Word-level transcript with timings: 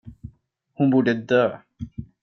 Hon 0.73 0.89
borde 0.89 1.13
dö. 1.13 1.57